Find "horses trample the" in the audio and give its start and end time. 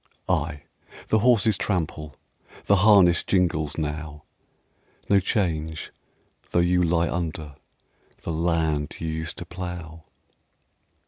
1.19-2.77